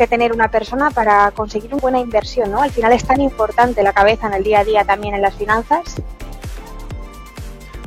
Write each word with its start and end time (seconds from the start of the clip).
que 0.00 0.06
tener 0.06 0.32
una 0.32 0.50
persona 0.50 0.90
para 0.90 1.30
conseguir 1.32 1.74
una 1.74 1.82
buena 1.82 2.00
inversión, 2.00 2.50
¿no? 2.50 2.62
Al 2.62 2.70
final 2.70 2.90
es 2.94 3.04
tan 3.04 3.20
importante 3.20 3.82
la 3.82 3.92
cabeza 3.92 4.28
en 4.28 4.32
el 4.32 4.42
día 4.42 4.60
a 4.60 4.64
día 4.64 4.82
también 4.82 5.14
en 5.14 5.20
las 5.20 5.34
finanzas. 5.34 5.96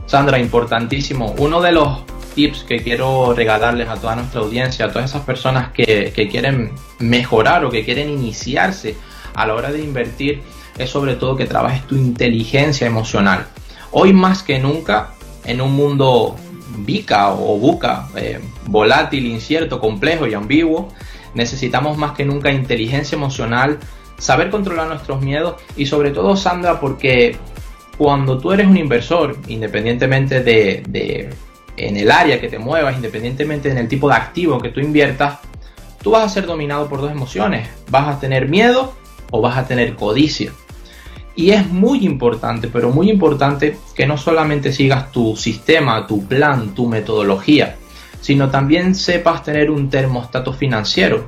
Sandra, 0.05 0.37
importantísimo. 0.37 1.33
Uno 1.39 1.59
de 1.59 1.71
los 1.71 2.03
tips 2.35 2.65
que 2.65 2.83
quiero 2.83 3.33
regalarles 3.33 3.89
a 3.89 3.95
toda 3.95 4.15
nuestra 4.15 4.41
audiencia, 4.41 4.85
a 4.85 4.91
todas 4.93 5.09
esas 5.09 5.23
personas 5.23 5.71
que, 5.71 6.13
quieren 6.29 6.73
mejorar 6.99 7.65
o 7.65 7.71
que 7.71 7.83
quieren 7.83 8.09
iniciarse 8.09 8.95
a 9.33 9.47
la 9.47 9.55
hora 9.55 9.71
de 9.71 9.81
invertir, 9.81 10.43
es 10.77 10.91
sobre 10.91 11.15
todo 11.15 11.35
que 11.35 11.45
trabajes 11.45 11.81
tu 11.87 11.95
inteligencia 11.95 12.85
emocional. 12.85 13.47
Hoy 13.89 14.13
más 14.13 14.43
que 14.43 14.59
nunca, 14.59 15.15
en 15.45 15.61
un 15.61 15.73
mundo 15.73 16.35
bica 16.77 17.33
o 17.33 17.57
buca, 17.57 18.07
eh, 18.15 18.39
volátil, 18.67 19.25
incierto, 19.25 19.79
complejo 19.79 20.27
y 20.27 20.35
ambiguo, 20.35 20.89
necesitamos 21.33 21.97
más 21.97 22.13
que 22.13 22.25
nunca 22.25 22.51
inteligencia 22.51 23.15
emocional, 23.15 23.79
saber 24.17 24.49
controlar 24.49 24.87
nuestros 24.87 25.21
miedos 25.21 25.55
y 25.75 25.85
sobre 25.85 26.11
todo, 26.11 26.35
Sandra, 26.35 26.79
porque 26.79 27.35
cuando 27.97 28.37
tú 28.37 28.51
eres 28.51 28.67
un 28.67 28.77
inversor, 28.77 29.37
independientemente 29.47 30.41
de, 30.43 31.29
en 31.77 31.97
el 31.97 32.11
área 32.11 32.39
que 32.39 32.47
te 32.47 32.59
muevas, 32.59 32.95
independientemente 32.95 33.69
en 33.69 33.77
el 33.77 33.87
tipo 33.87 34.09
de 34.09 34.15
activo 34.15 34.59
que 34.59 34.69
tú 34.69 34.79
inviertas, 34.79 35.39
tú 36.01 36.11
vas 36.11 36.23
a 36.23 36.29
ser 36.29 36.45
dominado 36.45 36.87
por 36.87 37.01
dos 37.01 37.11
emociones. 37.11 37.67
Vas 37.89 38.07
a 38.07 38.19
tener 38.19 38.49
miedo 38.49 38.93
o 39.31 39.41
vas 39.41 39.57
a 39.57 39.67
tener 39.67 39.95
codicia. 39.95 40.51
Y 41.35 41.51
es 41.51 41.67
muy 41.67 42.05
importante, 42.05 42.67
pero 42.67 42.91
muy 42.91 43.09
importante 43.09 43.77
que 43.95 44.05
no 44.05 44.17
solamente 44.17 44.71
sigas 44.71 45.11
tu 45.11 45.35
sistema, 45.35 46.05
tu 46.05 46.25
plan, 46.25 46.75
tu 46.75 46.87
metodología, 46.87 47.77
sino 48.23 48.49
también 48.49 48.95
sepas 48.95 49.43
tener 49.43 49.69
un 49.69 49.89
termostato 49.89 50.53
financiero. 50.53 51.27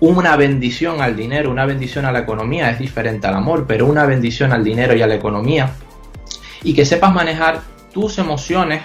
Una 0.00 0.34
bendición 0.34 1.00
al 1.00 1.14
dinero, 1.14 1.52
una 1.52 1.64
bendición 1.64 2.04
a 2.04 2.10
la 2.10 2.18
economía 2.18 2.68
es 2.70 2.80
diferente 2.80 3.28
al 3.28 3.34
amor, 3.36 3.64
pero 3.68 3.86
una 3.86 4.04
bendición 4.06 4.52
al 4.52 4.64
dinero 4.64 4.96
y 4.96 5.02
a 5.02 5.06
la 5.06 5.14
economía. 5.14 5.70
Y 6.64 6.74
que 6.74 6.84
sepas 6.84 7.14
manejar 7.14 7.62
tus 7.92 8.18
emociones 8.18 8.82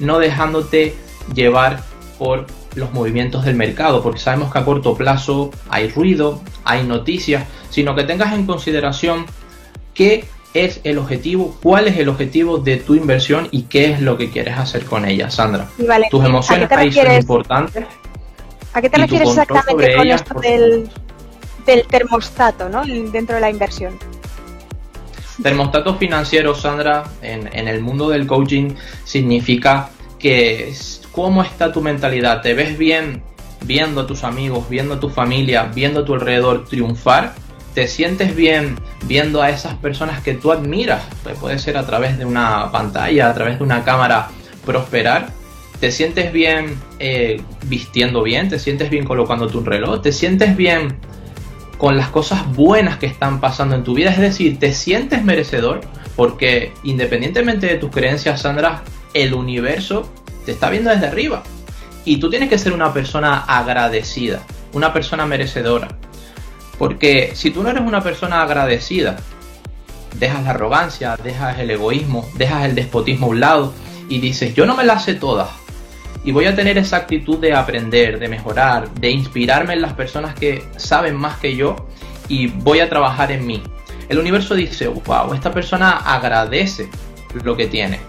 no 0.00 0.18
dejándote 0.18 0.96
llevar 1.32 1.84
por 2.18 2.48
los 2.74 2.92
movimientos 2.92 3.44
del 3.44 3.54
mercado, 3.54 4.02
porque 4.02 4.18
sabemos 4.18 4.52
que 4.52 4.58
a 4.58 4.64
corto 4.64 4.96
plazo 4.96 5.52
hay 5.68 5.88
ruido, 5.90 6.42
hay 6.64 6.82
noticias, 6.82 7.44
sino 7.70 7.94
que 7.94 8.02
tengas 8.02 8.32
en 8.32 8.46
consideración 8.46 9.26
qué 9.94 10.24
es 10.54 10.80
el 10.84 10.98
objetivo, 10.98 11.56
cuál 11.62 11.88
es 11.88 11.98
el 11.98 12.08
objetivo 12.08 12.58
de 12.58 12.76
tu 12.76 12.94
inversión 12.94 13.48
y 13.50 13.62
qué 13.62 13.90
es 13.90 14.00
lo 14.00 14.16
que 14.16 14.30
quieres 14.30 14.56
hacer 14.56 14.84
con 14.84 15.04
ella, 15.04 15.28
Sandra. 15.28 15.68
Tus 16.10 16.24
emociones 16.24 16.70
ahí 16.70 16.92
son 16.92 17.12
importantes. 17.12 17.84
¿A 18.72 18.80
qué 18.80 18.88
te 18.88 18.98
refieres 18.98 19.28
exactamente 19.28 19.96
con 19.96 20.08
esto 20.08 20.40
del, 20.40 20.90
termostato 21.88 22.68
¿no? 22.68 22.84
dentro 22.84 23.34
de 23.34 23.40
la 23.40 23.50
inversión? 23.50 23.98
Termostato 25.42 25.96
financiero, 25.96 26.54
Sandra, 26.54 27.02
en, 27.20 27.50
en 27.52 27.66
el 27.66 27.80
mundo 27.80 28.08
del 28.08 28.26
coaching 28.26 28.74
significa 29.04 29.90
que 30.20 30.72
cómo 31.10 31.42
está 31.42 31.72
tu 31.72 31.80
mentalidad. 31.80 32.42
¿Te 32.42 32.54
ves 32.54 32.78
bien 32.78 33.22
viendo 33.64 34.02
a 34.02 34.06
tus 34.06 34.22
amigos, 34.22 34.68
viendo 34.68 34.94
a 34.94 35.00
tu 35.00 35.08
familia, 35.08 35.64
viendo 35.74 36.00
a 36.00 36.04
tu 36.04 36.14
alrededor 36.14 36.64
triunfar? 36.66 37.34
¿Te 37.74 37.88
sientes 37.88 38.36
bien 38.36 38.76
viendo 39.06 39.42
a 39.42 39.50
esas 39.50 39.74
personas 39.74 40.22
que 40.22 40.34
tú 40.34 40.52
admiras? 40.52 41.02
Pues 41.22 41.38
puede 41.38 41.58
ser 41.58 41.76
a 41.76 41.86
través 41.86 42.18
de 42.18 42.24
una 42.24 42.70
pantalla, 42.70 43.28
a 43.28 43.34
través 43.34 43.58
de 43.58 43.64
una 43.64 43.84
cámara, 43.84 44.28
prosperar. 44.64 45.28
¿Te 45.80 45.90
sientes 45.90 46.32
bien 46.32 46.76
eh, 46.98 47.42
vistiendo 47.66 48.22
bien? 48.22 48.48
¿Te 48.48 48.58
sientes 48.58 48.90
bien 48.90 49.04
colocando 49.04 49.48
tu 49.48 49.60
reloj? 49.60 50.00
¿Te 50.02 50.12
sientes 50.12 50.56
bien 50.56 50.96
con 51.78 51.96
las 51.96 52.08
cosas 52.08 52.50
buenas 52.54 52.98
que 52.98 53.06
están 53.06 53.40
pasando 53.40 53.74
en 53.74 53.84
tu 53.84 53.94
vida? 53.94 54.10
Es 54.10 54.18
decir, 54.18 54.58
¿te 54.58 54.72
sientes 54.72 55.22
merecedor? 55.24 55.80
Porque 56.16 56.72
independientemente 56.84 57.66
de 57.66 57.74
tus 57.76 57.90
creencias, 57.90 58.40
Sandra, 58.40 58.82
el 59.12 59.34
universo 59.34 60.08
te 60.44 60.52
está 60.52 60.70
viendo 60.70 60.90
desde 60.90 61.06
arriba. 61.06 61.42
Y 62.04 62.18
tú 62.18 62.30
tienes 62.30 62.48
que 62.48 62.58
ser 62.58 62.72
una 62.72 62.92
persona 62.92 63.44
agradecida, 63.46 64.42
una 64.72 64.92
persona 64.92 65.26
merecedora. 65.26 65.88
Porque 66.78 67.32
si 67.34 67.50
tú 67.50 67.62
no 67.62 67.70
eres 67.70 67.82
una 67.82 68.02
persona 68.02 68.42
agradecida, 68.42 69.16
dejas 70.18 70.44
la 70.44 70.50
arrogancia, 70.50 71.16
dejas 71.22 71.58
el 71.58 71.70
egoísmo, 71.70 72.28
dejas 72.34 72.64
el 72.64 72.74
despotismo 72.74 73.26
a 73.26 73.30
un 73.30 73.40
lado 73.40 73.74
y 74.08 74.20
dices, 74.20 74.54
yo 74.54 74.66
no 74.66 74.76
me 74.76 74.84
las 74.84 75.04
sé 75.04 75.14
todas. 75.14 75.48
Y 76.24 76.32
voy 76.32 76.46
a 76.46 76.56
tener 76.56 76.78
esa 76.78 76.96
actitud 76.96 77.38
de 77.38 77.54
aprender, 77.54 78.18
de 78.18 78.28
mejorar, 78.28 78.90
de 78.94 79.10
inspirarme 79.10 79.74
en 79.74 79.82
las 79.82 79.92
personas 79.92 80.34
que 80.34 80.64
saben 80.76 81.16
más 81.16 81.38
que 81.38 81.54
yo 81.54 81.88
y 82.28 82.46
voy 82.46 82.80
a 82.80 82.88
trabajar 82.88 83.30
en 83.30 83.46
mí. 83.46 83.62
El 84.08 84.18
universo 84.18 84.54
dice, 84.54 84.88
wow, 84.88 85.34
esta 85.34 85.52
persona 85.52 85.90
agradece 85.90 86.88
lo 87.42 87.56
que 87.56 87.66
tiene 87.66 88.00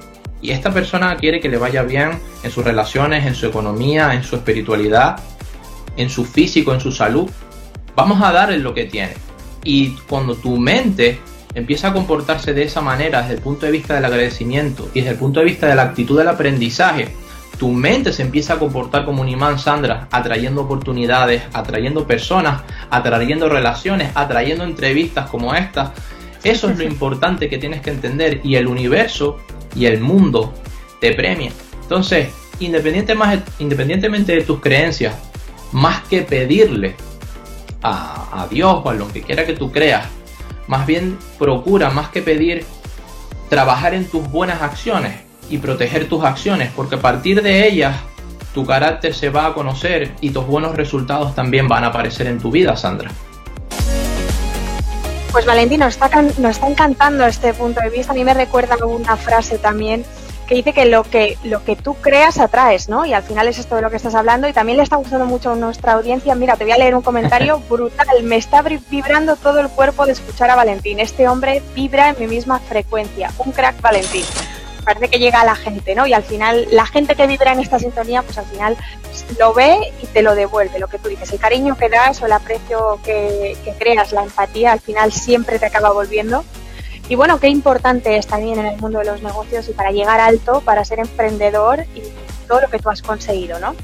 y 0.46 0.52
esta 0.52 0.72
persona 0.72 1.16
quiere 1.18 1.40
que 1.40 1.50
le 1.50 1.58
vaya 1.58 1.82
bien 1.82 2.20
en 2.44 2.52
sus 2.52 2.64
relaciones, 2.64 3.26
en 3.26 3.34
su 3.34 3.48
economía, 3.48 4.14
en 4.14 4.24
su 4.24 4.36
espiritualidad, 4.36 5.20
en 5.98 6.08
su 6.08 6.24
físico, 6.24 6.72
en 6.72 6.80
su 6.80 6.92
salud, 6.92 7.30
vamos 7.96 8.22
a 8.22 8.32
darle 8.32 8.60
lo 8.60 8.74
que 8.74 8.86
tiene. 8.86 9.14
Y 9.64 9.92
cuando 10.08 10.36
tu 10.36 10.58
mente 10.58 11.20
empieza 11.56 11.88
a 11.88 11.94
comportarse 11.94 12.54
de 12.54 12.64
esa 12.64 12.82
manera 12.82 13.22
desde 13.22 13.36
el 13.36 13.42
punto 13.42 13.66
de 13.66 13.72
vista 13.72 13.96
del 13.96 14.06
agradecimiento 14.06 14.90
y 14.94 15.00
desde 15.00 15.12
el 15.12 15.18
punto 15.18 15.40
de 15.40 15.46
vista 15.46 15.68
de 15.68 15.76
la 15.76 15.84
actitud 15.84 16.18
del 16.18 16.28
aprendizaje, 16.28 17.08
tu 17.58 17.72
mente 17.72 18.12
se 18.12 18.22
empieza 18.22 18.54
a 18.54 18.60
comportar 18.60 19.06
como 19.06 19.22
un 19.22 19.30
imán, 19.30 19.58
Sandra, 19.58 20.08
atrayendo 20.12 20.62
oportunidades, 20.62 21.44
atrayendo 21.54 22.06
personas, 22.06 22.64
atrayendo 22.90 23.48
relaciones, 23.48 24.12
atrayendo 24.14 24.66
entrevistas 24.66 25.30
como 25.30 25.56
esta. 25.56 25.94
Eso 26.44 26.70
es 26.70 26.78
lo 26.78 26.84
importante 26.94 27.50
que 27.50 27.58
tienes 27.58 27.82
que 27.82 27.92
entender 27.92 28.42
y 28.44 28.56
el 28.56 28.68
universo 28.68 29.38
y 29.74 29.86
el 29.86 30.02
mundo 30.02 30.54
te 31.00 31.14
premia. 31.14 31.52
Entonces, 31.82 32.28
independientemente 32.60 34.34
de 34.34 34.42
tus 34.42 34.60
creencias, 34.60 35.16
más 35.72 36.02
que 36.04 36.22
pedirle 36.24 36.96
a, 37.86 38.48
Dios 38.50 38.82
o 38.84 38.90
a 38.90 38.94
lo 38.94 39.08
que 39.08 39.22
quiera 39.22 39.46
que 39.46 39.54
tú 39.54 39.72
creas, 39.72 40.06
más 40.68 40.86
bien 40.86 41.18
procura, 41.38 41.90
más 41.90 42.10
que 42.10 42.22
pedir, 42.22 42.66
trabajar 43.50 43.94
en 43.94 44.06
tus 44.06 44.30
buenas 44.30 44.62
acciones 44.62 45.22
y 45.50 45.58
proteger 45.60 46.10
tus 46.10 46.24
acciones, 46.24 46.72
porque 46.76 46.96
a 46.96 47.02
partir 47.02 47.42
de 47.42 47.68
ellas 47.68 47.96
tu 48.54 48.66
carácter 48.66 49.14
se 49.14 49.30
va 49.30 49.48
a 49.48 49.54
conocer 49.54 50.14
y 50.22 50.32
tus 50.32 50.46
buenos 50.48 50.76
resultados 50.76 51.36
también 51.36 51.68
van 51.68 51.84
a 51.84 51.88
aparecer 51.88 52.28
en 52.28 52.40
tu 52.40 52.52
vida, 52.52 52.76
Sandra. 52.76 53.12
Pues 55.32 55.46
Valentín, 55.46 55.82
nos 55.82 55.94
está, 55.94 56.10
nos 56.22 56.52
está 56.52 56.68
encantando 56.68 57.26
este 57.26 57.54
punto 57.54 57.82
de 57.82 57.90
vista. 57.90 58.14
A 58.14 58.16
mí 58.16 58.24
me 58.24 58.34
recuerda 58.34 58.78
una 58.86 59.18
frase 59.18 59.58
también 59.58 60.06
que 60.46 60.56
dice 60.56 60.74
que 60.74 60.86
lo 60.86 61.04
que 61.04 61.38
lo 61.44 61.64
que 61.64 61.76
tú 61.76 61.96
creas 61.96 62.40
atraes, 62.40 62.90
¿no? 62.90 63.06
Y 63.06 63.14
al 63.14 63.24
final 63.24 63.48
es 63.48 63.58
esto 63.58 63.76
de 63.76 63.82
lo 63.82 63.90
que 63.90 63.98
estás 63.98 64.16
hablando 64.16 64.48
y 64.48 64.54
también 64.54 64.78
le 64.78 64.84
está 64.84 64.96
gustando 64.96 65.26
mucho 65.26 65.52
a 65.52 65.56
nuestra 65.56 65.94
audiencia. 65.94 66.36
Mira, 66.36 66.56
te 66.56 66.64
voy 66.64 66.74
a 66.74 66.78
leer 66.78 66.96
un 66.96 67.02
comentario 67.02 67.60
brutal. 67.70 68.24
Me 68.24 68.38
está 68.38 68.62
vibrando 68.62 69.36
todo 69.36 69.60
el 69.60 69.70
cuerpo 69.70 70.06
de 70.06 70.14
escuchar 70.14 70.50
a 70.50 70.56
Valentín. 70.56 71.00
Este 71.00 71.28
hombre 71.28 71.62
vibra 71.74 72.10
en 72.10 72.20
mi 72.20 72.28
misma 72.28 72.60
frecuencia. 72.60 73.32
Un 73.38 73.52
crack 73.52 73.82
Valentín 73.82 74.26
parece 74.86 75.10
que 75.10 75.20
llega 75.20 75.42
a 75.42 75.46
la 75.46 75.56
gente, 75.56 75.96
¿no? 75.96 76.08
Y 76.08 76.14
al 76.14 76.24
final, 76.24 76.68
la 76.72 76.86
gente 76.86 77.16
que 77.16 77.28
vibra 77.28 77.52
en 77.52 77.60
esta 77.60 77.80
sintonía, 77.80 78.22
pues 78.22 78.38
al 78.38 78.46
final 78.46 78.78
lo 79.40 79.54
ve 79.54 79.78
y 80.02 80.06
te 80.06 80.22
lo 80.22 80.36
devuelve, 80.36 80.80
lo 80.80 80.88
que 80.88 81.00
tú 81.00 81.10
dices. 81.10 81.34
El 81.34 81.40
cariño 81.40 81.76
que 81.76 81.90
das 81.90 82.22
o 82.22 82.28
el 82.28 82.32
aprecio 82.32 83.00
que, 83.04 83.58
creas, 83.78 84.14
la 84.14 84.24
empatía, 84.24 84.72
al 84.72 84.80
final 84.80 85.12
siempre 85.12 85.60
te 85.60 85.66
acaba 85.66 85.92
volviendo. 85.92 86.46
Y 87.08 87.16
bueno, 87.16 87.40
qué 87.40 87.50
importante 87.50 88.18
es 88.18 88.26
también 88.26 88.60
en 88.60 88.66
el 88.66 88.78
mundo 88.80 89.00
de 89.00 89.06
los 89.06 89.22
negocios 89.22 89.70
y 89.70 89.74
para 89.74 89.92
llegar 89.92 90.20
alto, 90.20 90.62
para 90.62 90.84
ser 90.84 91.00
emprendedor 91.00 91.86
y 91.96 92.02
todo 92.48 92.62
lo 92.62 92.70
que 92.70 92.80
tú 92.80 92.90
has 92.90 93.02
conseguido, 93.02 93.60
¿no? 93.60 93.76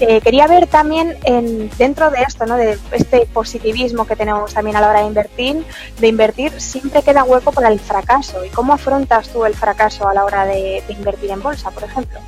Eh, 0.00 0.20
quería 0.20 0.46
ver 0.46 0.68
también 0.68 1.16
en, 1.24 1.68
dentro 1.76 2.10
de 2.10 2.22
esto, 2.22 2.46
¿no? 2.46 2.56
de 2.56 2.78
este 2.92 3.26
positivismo 3.26 4.06
que 4.06 4.14
tenemos 4.14 4.54
también 4.54 4.76
a 4.76 4.80
la 4.80 4.90
hora 4.90 5.00
de 5.00 5.06
invertir, 5.06 5.64
de 5.98 6.06
invertir 6.06 6.52
siempre 6.60 7.02
queda 7.02 7.24
hueco 7.24 7.50
para 7.50 7.68
el 7.68 7.80
fracaso. 7.80 8.44
¿Y 8.44 8.48
cómo 8.50 8.72
afrontas 8.72 9.28
tú 9.30 9.44
el 9.44 9.54
fracaso 9.54 10.08
a 10.08 10.14
la 10.14 10.24
hora 10.24 10.46
de, 10.46 10.84
invertir 10.88 11.32
en 11.32 11.42
bolsa, 11.42 11.72
por 11.72 11.82
ejemplo? 11.82 12.20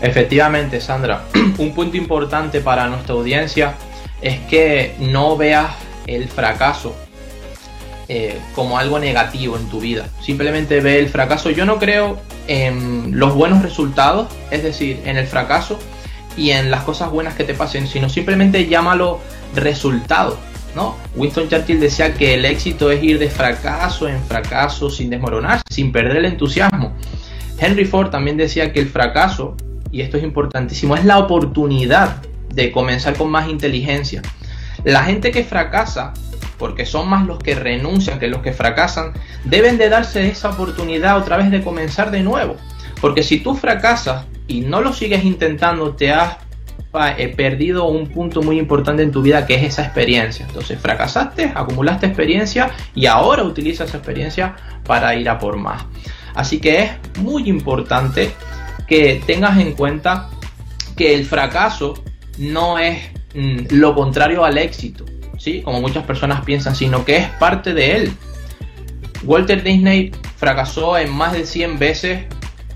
Efectivamente, 0.00 0.80
Sandra, 0.80 1.24
un 1.58 1.74
punto 1.74 1.98
importante 1.98 2.62
para 2.62 2.86
nuestra 2.86 3.14
audiencia 3.14 3.74
es 4.22 4.40
que 4.46 4.94
no 5.00 5.36
veas 5.36 5.70
el 6.06 6.28
fracaso 6.28 6.96
eh, 8.12 8.40
como 8.56 8.76
algo 8.76 8.98
negativo 8.98 9.56
en 9.56 9.68
tu 9.68 9.78
vida. 9.78 10.08
Simplemente 10.20 10.80
ve 10.80 10.98
el 10.98 11.08
fracaso. 11.08 11.48
Yo 11.48 11.64
no 11.64 11.78
creo 11.78 12.18
en 12.48 13.16
los 13.16 13.36
buenos 13.36 13.62
resultados, 13.62 14.26
es 14.50 14.64
decir, 14.64 15.00
en 15.04 15.16
el 15.16 15.28
fracaso 15.28 15.78
y 16.36 16.50
en 16.50 16.72
las 16.72 16.82
cosas 16.82 17.12
buenas 17.12 17.36
que 17.36 17.44
te 17.44 17.54
pasen, 17.54 17.86
sino 17.86 18.08
simplemente 18.08 18.66
llámalo 18.66 19.20
resultado. 19.54 20.40
¿no? 20.74 20.96
Winston 21.14 21.48
Churchill 21.48 21.78
decía 21.78 22.12
que 22.14 22.34
el 22.34 22.44
éxito 22.46 22.90
es 22.90 23.00
ir 23.00 23.20
de 23.20 23.30
fracaso 23.30 24.08
en 24.08 24.20
fracaso 24.24 24.90
sin 24.90 25.08
desmoronar, 25.08 25.62
sin 25.70 25.92
perder 25.92 26.16
el 26.16 26.24
entusiasmo. 26.24 26.92
Henry 27.60 27.84
Ford 27.84 28.10
también 28.10 28.36
decía 28.36 28.72
que 28.72 28.80
el 28.80 28.88
fracaso, 28.88 29.56
y 29.92 30.00
esto 30.00 30.16
es 30.16 30.24
importantísimo, 30.24 30.96
es 30.96 31.04
la 31.04 31.18
oportunidad 31.18 32.16
de 32.52 32.72
comenzar 32.72 33.14
con 33.16 33.30
más 33.30 33.48
inteligencia. 33.48 34.20
La 34.82 35.04
gente 35.04 35.30
que 35.30 35.44
fracasa, 35.44 36.12
porque 36.60 36.84
son 36.86 37.08
más 37.08 37.26
los 37.26 37.38
que 37.38 37.56
renuncian 37.56 38.20
que 38.20 38.28
los 38.28 38.42
que 38.42 38.52
fracasan, 38.52 39.14
deben 39.44 39.78
de 39.78 39.88
darse 39.88 40.28
esa 40.28 40.50
oportunidad 40.50 41.16
otra 41.16 41.38
vez 41.38 41.50
de 41.50 41.62
comenzar 41.62 42.10
de 42.10 42.22
nuevo. 42.22 42.56
Porque 43.00 43.22
si 43.22 43.40
tú 43.40 43.56
fracasas 43.56 44.26
y 44.46 44.60
no 44.60 44.82
lo 44.82 44.92
sigues 44.92 45.24
intentando, 45.24 45.94
te 45.96 46.12
has 46.12 46.36
he 47.16 47.28
perdido 47.28 47.84
un 47.84 48.08
punto 48.08 48.42
muy 48.42 48.58
importante 48.58 49.02
en 49.02 49.12
tu 49.12 49.22
vida 49.22 49.46
que 49.46 49.54
es 49.54 49.62
esa 49.62 49.84
experiencia. 49.84 50.44
Entonces 50.46 50.78
fracasaste, 50.78 51.52
acumulaste 51.54 52.06
experiencia 52.06 52.70
y 52.94 53.06
ahora 53.06 53.44
utilizas 53.44 53.88
esa 53.88 53.98
experiencia 53.98 54.56
para 54.84 55.14
ir 55.14 55.28
a 55.28 55.38
por 55.38 55.56
más. 55.56 55.86
Así 56.34 56.60
que 56.60 56.82
es 56.82 56.90
muy 57.20 57.48
importante 57.48 58.32
que 58.88 59.22
tengas 59.24 59.58
en 59.58 59.74
cuenta 59.74 60.28
que 60.96 61.14
el 61.14 61.24
fracaso 61.24 61.94
no 62.38 62.78
es 62.78 62.98
mm, 63.34 63.66
lo 63.70 63.94
contrario 63.94 64.44
al 64.44 64.58
éxito, 64.58 65.04
¿sí? 65.40 65.62
como 65.62 65.80
muchas 65.80 66.04
personas 66.04 66.44
piensan, 66.44 66.76
sino 66.76 67.04
que 67.04 67.16
es 67.16 67.26
parte 67.30 67.72
de 67.72 67.96
él. 67.96 68.12
Walter 69.24 69.62
Disney 69.62 70.12
fracasó 70.36 70.98
en 70.98 71.12
más 71.12 71.32
de 71.32 71.46
100 71.46 71.78
veces 71.78 72.24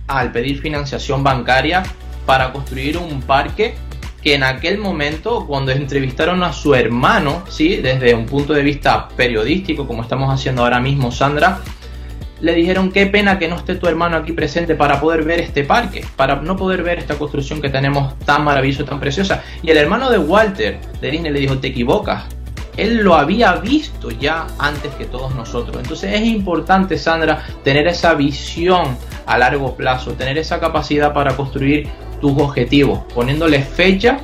al 0.07 0.33
pedir 0.33 0.61
financiación 0.61 1.23
bancaria 1.23 1.83
para 2.27 2.53
construir 2.53 2.97
un 2.99 3.21
parque 3.21 3.75
que 4.23 4.35
en 4.35 4.43
aquel 4.43 4.79
momento, 4.79 5.47
cuando 5.47 5.73
entrevistaron 5.73 6.43
a 6.43 6.53
su 6.55 6.75
hermano, 6.75 7.45
¿sí? 7.51 7.77
desde 7.77 8.15
un 8.15 8.25
punto 8.25 8.55
de 8.55 8.63
vista 8.63 9.09
periodístico, 9.09 9.87
como 9.87 10.03
estamos 10.03 10.33
haciendo 10.33 10.63
ahora 10.63 10.81
mismo, 10.81 11.13
Sandra, 11.13 11.61
le 12.41 12.55
dijeron 12.55 12.91
qué 12.91 13.07
pena 13.07 13.39
que 13.39 13.49
no 13.49 13.57
esté 13.57 13.75
tu 13.75 13.87
hermano 13.87 14.17
aquí 14.17 14.33
presente 14.33 14.75
para 14.75 14.99
poder 14.99 15.25
ver 15.25 15.41
este 15.41 15.65
parque, 15.65 16.05
para 16.17 16.37
no 16.37 16.57
poder 16.57 16.83
ver 16.83 16.99
esta 16.99 17.17
construcción 17.17 17.61
que 17.61 17.69
tenemos 17.69 18.19
tan 18.21 18.45
maravillosa, 18.45 18.87
tan 18.87 19.01
preciosa. 19.01 19.43
Y 19.63 19.71
el 19.71 19.77
hermano 19.77 20.11
de 20.11 20.19
Walter, 20.19 20.81
de 21.03 21.11
Disney, 21.11 21.31
le 21.31 21.41
dijo, 21.41 21.59
te 21.59 21.69
equivocas. 21.69 22.25
Él 22.77 22.99
lo 22.99 23.15
había 23.15 23.55
visto 23.57 24.11
ya 24.11 24.47
antes 24.59 24.93
que 24.95 25.05
todos 25.05 25.35
nosotros. 25.35 25.77
Entonces 25.77 26.13
es 26.15 26.23
importante, 26.23 26.99
Sandra, 26.99 27.45
tener 27.63 27.87
esa 27.87 28.15
visión 28.15 28.97
a 29.27 29.39
largo 29.39 29.77
plazo, 29.77 30.13
tener 30.13 30.39
esa 30.39 30.61
capacidad 30.61 31.13
para 31.13 31.37
construir 31.37 31.89
tus 32.21 32.33
objetivos, 32.41 33.01
poniéndole 33.15 33.63
fecha 33.63 34.19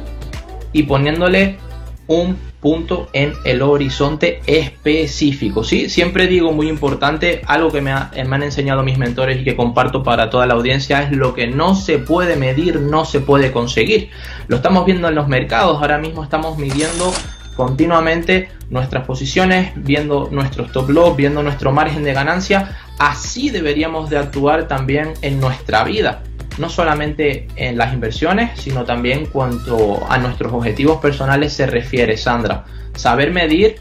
y 0.72 0.84
poniéndole 0.84 1.58
un 2.06 2.36
punto 2.60 3.08
en 3.12 3.32
el 3.44 3.62
horizonte 3.62 4.40
específico. 4.46 5.64
¿sí? 5.64 5.88
Siempre 5.88 6.26
digo, 6.26 6.52
muy 6.52 6.68
importante, 6.68 7.42
algo 7.46 7.70
que 7.70 7.80
me, 7.80 7.92
me, 7.92 8.36
han 8.36 8.42
enseñado 8.42 8.82
mis 8.82 8.98
mentores 8.98 9.40
y 9.40 9.44
que 9.44 9.56
comparto 9.56 10.02
para 10.02 10.28
toda 10.28 10.46
la 10.46 10.54
audiencia 10.54 11.02
es 11.02 11.12
lo 11.12 11.34
que 11.34 11.46
no 11.46 11.74
se 11.74 11.98
puede 11.98 12.36
medir, 12.36 12.80
no 12.80 13.04
se 13.04 13.20
puede 13.20 13.52
conseguir. 13.52 14.10
Lo 14.48 14.56
estamos 14.56 14.84
viendo 14.84 15.08
en 15.08 15.14
los 15.14 15.28
mercados, 15.28 15.80
ahora 15.80 15.98
mismo 15.98 16.22
estamos 16.22 16.58
midiendo 16.58 17.12
continuamente 17.60 18.48
nuestras 18.70 19.04
posiciones, 19.04 19.72
viendo 19.76 20.30
nuestros 20.32 20.68
stop 20.68 20.88
loss, 20.88 21.14
viendo 21.14 21.42
nuestro 21.42 21.72
margen 21.72 22.02
de 22.04 22.14
ganancia. 22.14 22.78
Así 22.98 23.50
deberíamos 23.50 24.08
de 24.08 24.16
actuar 24.16 24.66
también 24.66 25.12
en 25.20 25.38
nuestra 25.40 25.84
vida 25.84 26.22
no 26.58 26.68
solamente 26.68 27.48
en 27.56 27.78
las 27.78 27.94
inversiones, 27.94 28.58
sino 28.60 28.84
también 28.84 29.26
cuanto 29.26 30.06
a 30.10 30.18
nuestros 30.18 30.52
objetivos 30.52 31.00
personales 31.00 31.52
se 31.52 31.66
refiere, 31.66 32.16
Sandra. 32.16 32.64
Saber 32.94 33.30
medir 33.30 33.76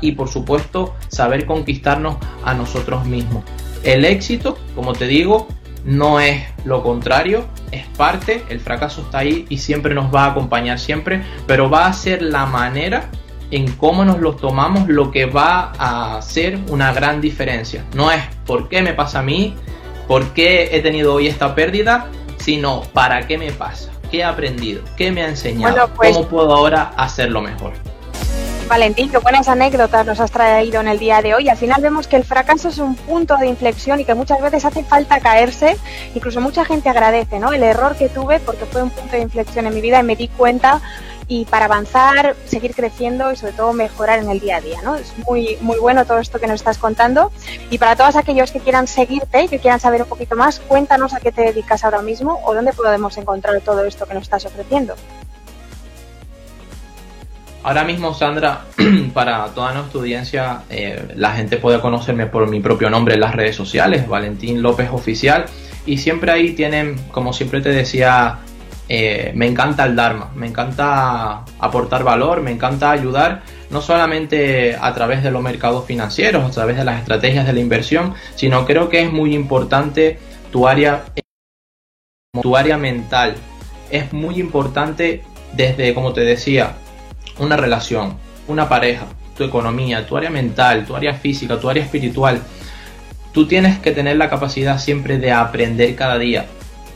y 0.00 0.12
por 0.12 0.28
supuesto 0.28 0.94
saber 1.08 1.46
conquistarnos 1.46 2.16
a 2.44 2.54
nosotros 2.54 3.06
mismos. 3.06 3.44
El 3.84 4.04
éxito, 4.04 4.56
como 4.74 4.92
te 4.92 5.06
digo, 5.06 5.46
no 5.84 6.20
es 6.20 6.42
lo 6.64 6.82
contrario, 6.82 7.44
es 7.74 7.86
parte, 7.96 8.44
el 8.48 8.60
fracaso 8.60 9.02
está 9.02 9.18
ahí 9.18 9.46
y 9.48 9.58
siempre 9.58 9.94
nos 9.94 10.14
va 10.14 10.24
a 10.24 10.30
acompañar 10.30 10.78
siempre, 10.78 11.22
pero 11.46 11.68
va 11.68 11.86
a 11.86 11.92
ser 11.92 12.22
la 12.22 12.46
manera 12.46 13.10
en 13.50 13.70
cómo 13.72 14.04
nos 14.04 14.20
lo 14.20 14.34
tomamos 14.34 14.88
lo 14.88 15.10
que 15.10 15.26
va 15.26 15.72
a 15.78 16.16
hacer 16.16 16.58
una 16.68 16.92
gran 16.92 17.20
diferencia. 17.20 17.84
No 17.94 18.10
es 18.10 18.22
por 18.46 18.68
qué 18.68 18.82
me 18.82 18.94
pasa 18.94 19.20
a 19.20 19.22
mí, 19.22 19.54
por 20.08 20.32
qué 20.32 20.70
he 20.72 20.80
tenido 20.80 21.14
hoy 21.14 21.28
esta 21.28 21.54
pérdida, 21.54 22.08
sino 22.36 22.82
para 22.92 23.26
qué 23.26 23.38
me 23.38 23.52
pasa, 23.52 23.90
qué 24.10 24.18
he 24.18 24.24
aprendido, 24.24 24.82
qué 24.96 25.12
me 25.12 25.22
ha 25.22 25.28
enseñado, 25.28 25.90
pues 25.94 26.16
cómo 26.16 26.28
puedo 26.28 26.54
ahora 26.54 26.92
hacerlo 26.96 27.40
mejor. 27.40 27.72
Valentín, 28.68 29.10
qué 29.10 29.18
buenas 29.18 29.48
anécdotas 29.48 30.06
nos 30.06 30.20
has 30.20 30.30
traído 30.30 30.80
en 30.80 30.88
el 30.88 30.98
día 30.98 31.20
de 31.20 31.34
hoy. 31.34 31.48
Al 31.48 31.56
final 31.56 31.82
vemos 31.82 32.08
que 32.08 32.16
el 32.16 32.24
fracaso 32.24 32.68
es 32.68 32.78
un 32.78 32.94
punto 32.94 33.36
de 33.36 33.46
inflexión 33.46 34.00
y 34.00 34.04
que 34.04 34.14
muchas 34.14 34.40
veces 34.40 34.64
hace 34.64 34.82
falta 34.82 35.20
caerse. 35.20 35.76
Incluso 36.14 36.40
mucha 36.40 36.64
gente 36.64 36.88
agradece 36.88 37.38
¿no? 37.38 37.52
el 37.52 37.62
error 37.62 37.94
que 37.96 38.08
tuve 38.08 38.40
porque 38.40 38.64
fue 38.64 38.82
un 38.82 38.90
punto 38.90 39.12
de 39.12 39.22
inflexión 39.22 39.66
en 39.66 39.74
mi 39.74 39.80
vida 39.80 40.00
y 40.00 40.02
me 40.02 40.16
di 40.16 40.28
cuenta 40.28 40.80
y 41.28 41.44
para 41.44 41.66
avanzar, 41.66 42.36
seguir 42.46 42.74
creciendo 42.74 43.32
y 43.32 43.36
sobre 43.36 43.52
todo 43.52 43.72
mejorar 43.72 44.18
en 44.18 44.30
el 44.30 44.40
día 44.40 44.56
a 44.56 44.60
día. 44.60 44.80
¿no? 44.82 44.96
Es 44.96 45.12
muy, 45.26 45.56
muy 45.60 45.78
bueno 45.78 46.04
todo 46.06 46.18
esto 46.18 46.40
que 46.40 46.46
nos 46.46 46.56
estás 46.56 46.78
contando. 46.78 47.32
Y 47.70 47.78
para 47.78 47.96
todos 47.96 48.16
aquellos 48.16 48.50
que 48.50 48.60
quieran 48.60 48.86
seguirte 48.86 49.44
y 49.44 49.48
que 49.48 49.58
quieran 49.58 49.80
saber 49.80 50.02
un 50.02 50.08
poquito 50.08 50.36
más, 50.36 50.60
cuéntanos 50.60 51.12
a 51.12 51.20
qué 51.20 51.32
te 51.32 51.42
dedicas 51.42 51.84
ahora 51.84 52.02
mismo 52.02 52.40
o 52.44 52.54
dónde 52.54 52.72
podemos 52.72 53.16
encontrar 53.18 53.60
todo 53.60 53.84
esto 53.84 54.06
que 54.06 54.14
nos 54.14 54.24
estás 54.24 54.46
ofreciendo. 54.46 54.94
Ahora 57.64 57.82
mismo, 57.82 58.12
Sandra, 58.12 58.66
para 59.14 59.46
toda 59.46 59.72
nuestra 59.72 59.98
audiencia, 59.98 60.62
eh, 60.68 61.14
la 61.16 61.32
gente 61.32 61.56
puede 61.56 61.80
conocerme 61.80 62.26
por 62.26 62.46
mi 62.46 62.60
propio 62.60 62.90
nombre 62.90 63.14
en 63.14 63.20
las 63.20 63.34
redes 63.34 63.56
sociales, 63.56 64.06
Valentín 64.06 64.60
López 64.60 64.90
Oficial, 64.92 65.46
y 65.86 65.96
siempre 65.96 66.30
ahí 66.30 66.52
tienen, 66.52 66.96
como 67.10 67.32
siempre 67.32 67.62
te 67.62 67.70
decía, 67.70 68.40
eh, 68.90 69.32
me 69.34 69.46
encanta 69.46 69.86
el 69.86 69.96
Dharma, 69.96 70.30
me 70.34 70.46
encanta 70.46 71.42
aportar 71.58 72.04
valor, 72.04 72.42
me 72.42 72.50
encanta 72.50 72.90
ayudar, 72.90 73.40
no 73.70 73.80
solamente 73.80 74.76
a 74.78 74.92
través 74.92 75.22
de 75.22 75.30
los 75.30 75.42
mercados 75.42 75.86
financieros, 75.86 76.44
a 76.44 76.50
través 76.50 76.76
de 76.76 76.84
las 76.84 77.00
estrategias 77.00 77.46
de 77.46 77.54
la 77.54 77.60
inversión, 77.60 78.12
sino 78.34 78.66
creo 78.66 78.90
que 78.90 79.00
es 79.00 79.10
muy 79.10 79.34
importante 79.34 80.18
tu 80.52 80.68
área, 80.68 81.04
tu 82.42 82.58
área 82.58 82.76
mental. 82.76 83.36
Es 83.90 84.12
muy 84.12 84.38
importante 84.38 85.22
desde, 85.54 85.94
como 85.94 86.12
te 86.12 86.20
decía, 86.22 86.76
una 87.38 87.56
relación, 87.56 88.16
una 88.48 88.68
pareja, 88.68 89.06
tu 89.36 89.44
economía, 89.44 90.06
tu 90.06 90.16
área 90.16 90.30
mental, 90.30 90.84
tu 90.84 90.94
área 90.94 91.14
física, 91.14 91.58
tu 91.58 91.68
área 91.68 91.82
espiritual. 91.82 92.40
Tú 93.32 93.46
tienes 93.46 93.78
que 93.78 93.90
tener 93.90 94.16
la 94.16 94.30
capacidad 94.30 94.78
siempre 94.78 95.18
de 95.18 95.32
aprender 95.32 95.96
cada 95.96 96.18
día. 96.18 96.46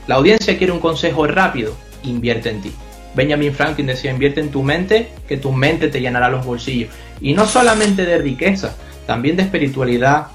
La 0.06 0.16
audiencia 0.16 0.56
quiere 0.56 0.72
un 0.72 0.80
consejo 0.80 1.26
rápido, 1.26 1.74
invierte 2.04 2.50
en 2.50 2.62
ti. 2.62 2.72
Benjamin 3.14 3.52
Franklin 3.52 3.86
decía, 3.86 4.12
invierte 4.12 4.40
en 4.40 4.50
tu 4.50 4.62
mente, 4.62 5.10
que 5.26 5.36
tu 5.36 5.52
mente 5.52 5.88
te 5.88 6.00
llenará 6.00 6.28
los 6.28 6.44
bolsillos. 6.44 6.90
Y 7.20 7.34
no 7.34 7.46
solamente 7.46 8.06
de 8.06 8.18
riqueza, 8.18 8.76
también 9.06 9.36
de 9.36 9.42
espiritualidad, 9.42 10.28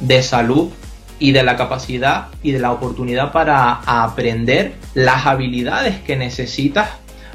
de 0.00 0.22
salud 0.22 0.70
y 1.18 1.32
de 1.32 1.44
la 1.44 1.56
capacidad 1.56 2.28
y 2.42 2.50
de 2.50 2.58
la 2.58 2.72
oportunidad 2.72 3.30
para 3.30 3.74
aprender 3.86 4.74
las 4.94 5.26
habilidades 5.26 6.00
que 6.00 6.16
necesitas 6.16 6.90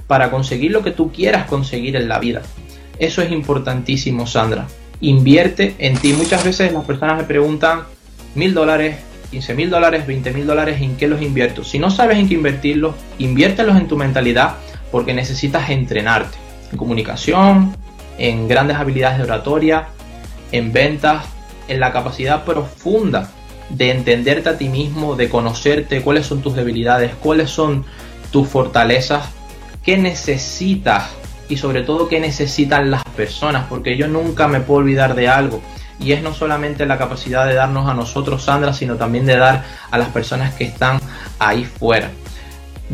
para 0.09 0.31
conseguir 0.31 0.71
lo 0.71 0.81
que 0.81 0.89
tú 0.89 1.11
quieras 1.11 1.45
conseguir 1.45 1.95
en 1.95 2.09
la 2.09 2.17
vida. 2.17 2.41
Eso 2.97 3.21
es 3.21 3.31
importantísimo, 3.31 4.25
Sandra. 4.25 4.65
Invierte 5.01 5.75
en 5.77 5.95
ti. 5.97 6.13
Muchas 6.13 6.43
veces 6.43 6.73
las 6.73 6.83
personas 6.83 7.15
me 7.17 7.25
preguntan 7.25 7.83
mil 8.33 8.55
dólares, 8.55 8.97
15 9.29 9.53
mil 9.53 9.69
dólares, 9.69 10.07
20 10.07 10.31
mil 10.33 10.47
dólares, 10.47 10.81
¿en 10.81 10.97
qué 10.97 11.07
los 11.07 11.21
invierto? 11.21 11.63
Si 11.63 11.77
no 11.77 11.91
sabes 11.91 12.17
en 12.17 12.27
qué 12.27 12.33
invertirlos, 12.33 12.95
inviértelos 13.19 13.77
en 13.77 13.87
tu 13.87 13.97
mentalidad 13.97 14.55
porque 14.91 15.13
necesitas 15.13 15.69
entrenarte 15.69 16.39
en 16.71 16.79
comunicación, 16.79 17.75
en 18.17 18.47
grandes 18.47 18.77
habilidades 18.77 19.19
de 19.19 19.25
oratoria, 19.25 19.89
en 20.51 20.73
ventas, 20.73 21.23
en 21.67 21.79
la 21.79 21.93
capacidad 21.93 22.45
profunda 22.45 23.29
de 23.69 23.91
entenderte 23.91 24.49
a 24.49 24.57
ti 24.57 24.69
mismo, 24.69 25.15
de 25.15 25.29
conocerte, 25.29 26.01
cuáles 26.01 26.25
son 26.25 26.41
tus 26.41 26.55
debilidades, 26.55 27.11
cuáles 27.13 27.51
son 27.51 27.85
tus 28.31 28.47
fortalezas 28.47 29.37
qué 29.83 29.97
necesitas 29.97 31.09
y 31.47 31.57
sobre 31.57 31.81
todo 31.81 32.07
qué 32.07 32.19
necesitan 32.19 32.91
las 32.91 33.03
personas, 33.03 33.65
porque 33.67 33.97
yo 33.97 34.07
nunca 34.07 34.47
me 34.47 34.59
puedo 34.59 34.79
olvidar 34.79 35.15
de 35.15 35.27
algo. 35.27 35.61
Y 35.99 36.13
es 36.13 36.21
no 36.21 36.33
solamente 36.33 36.85
la 36.85 36.97
capacidad 36.97 37.45
de 37.45 37.55
darnos 37.55 37.89
a 37.89 37.93
nosotros, 37.93 38.43
Sandra, 38.43 38.73
sino 38.73 38.95
también 38.95 39.25
de 39.25 39.35
dar 39.35 39.65
a 39.91 39.97
las 39.97 40.09
personas 40.09 40.53
que 40.53 40.63
están 40.63 40.99
ahí 41.39 41.65
fuera. 41.65 42.09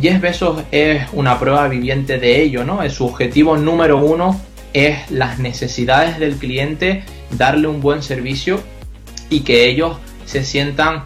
Jeff 0.01 0.19
Bezos 0.21 0.63
es 0.71 1.03
una 1.13 1.39
prueba 1.39 1.67
viviente 1.67 2.17
de 2.17 2.41
ello, 2.41 2.63
¿no? 2.63 2.87
Su 2.89 3.05
objetivo 3.05 3.57
número 3.57 3.97
uno 3.97 4.39
es 4.73 5.09
las 5.11 5.39
necesidades 5.39 6.19
del 6.19 6.35
cliente, 6.35 7.03
darle 7.31 7.67
un 7.67 7.79
buen 7.79 8.01
servicio 8.01 8.59
y 9.29 9.41
que 9.41 9.69
ellos 9.69 9.97
se 10.25 10.43
sientan 10.43 11.03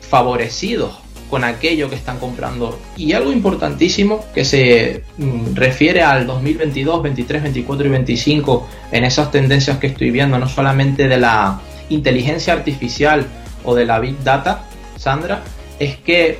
favorecidos 0.00 1.03
con 1.30 1.44
aquello 1.44 1.88
que 1.88 1.96
están 1.96 2.18
comprando. 2.18 2.78
Y 2.96 3.12
algo 3.12 3.32
importantísimo 3.32 4.24
que 4.34 4.44
se 4.44 5.02
mm, 5.18 5.54
refiere 5.54 6.02
al 6.02 6.26
2022, 6.26 7.02
23, 7.02 7.42
24 7.42 7.86
y 7.86 7.90
25 7.90 8.68
en 8.92 9.04
esas 9.04 9.30
tendencias 9.30 9.78
que 9.78 9.88
estoy 9.88 10.10
viendo, 10.10 10.38
no 10.38 10.48
solamente 10.48 11.08
de 11.08 11.18
la 11.18 11.60
inteligencia 11.88 12.52
artificial 12.52 13.26
o 13.64 13.74
de 13.74 13.86
la 13.86 13.98
big 13.98 14.22
data, 14.22 14.64
Sandra, 14.96 15.42
es 15.78 15.96
que 15.96 16.38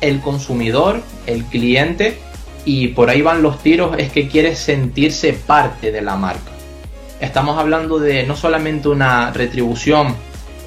el 0.00 0.20
consumidor, 0.20 1.00
el 1.26 1.44
cliente, 1.44 2.18
y 2.64 2.88
por 2.88 3.10
ahí 3.10 3.22
van 3.22 3.42
los 3.42 3.62
tiros, 3.62 3.96
es 3.98 4.12
que 4.12 4.28
quiere 4.28 4.54
sentirse 4.54 5.32
parte 5.32 5.90
de 5.90 6.02
la 6.02 6.16
marca. 6.16 6.52
Estamos 7.20 7.58
hablando 7.58 7.98
de 7.98 8.24
no 8.24 8.36
solamente 8.36 8.88
una 8.88 9.30
retribución 9.30 10.14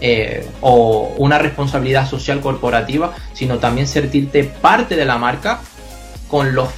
eh, 0.01 0.47
o 0.61 1.13
una 1.17 1.37
responsabilidad 1.37 2.09
social 2.09 2.41
corporativa, 2.41 3.13
sino 3.33 3.59
también 3.59 3.87
sentirte 3.87 4.43
parte 4.43 4.95
de 4.95 5.05
la 5.05 5.17
marca 5.17 5.61
con 6.27 6.55
los 6.55 6.69